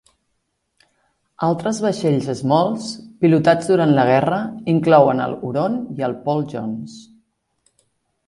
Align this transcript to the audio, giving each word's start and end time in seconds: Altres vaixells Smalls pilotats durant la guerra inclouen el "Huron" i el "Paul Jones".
Altres 1.47 1.81
vaixells 1.85 2.29
Smalls 2.39 2.87
pilotats 3.25 3.69
durant 3.71 3.93
la 3.99 4.05
guerra 4.11 4.39
inclouen 4.75 5.21
el 5.27 5.35
"Huron" 5.43 5.77
i 5.99 6.07
el 6.09 6.15
"Paul 6.25 6.41
Jones". 6.55 6.97